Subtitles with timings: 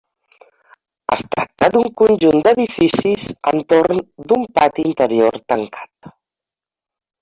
[1.15, 6.15] Es tracta d'un conjunt d'edificis entorn d'un pati interior tancat.